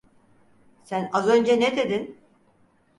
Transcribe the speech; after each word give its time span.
Sen 0.83 1.09
az 1.11 1.27
önce 1.27 1.55
ne 1.59 1.75
dedin? 1.75 2.17